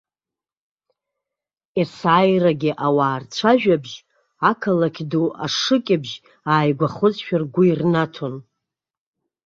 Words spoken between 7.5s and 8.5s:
ирнаҭон.